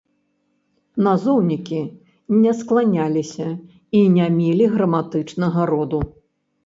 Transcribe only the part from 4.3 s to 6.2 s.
мелі граматычнага роду.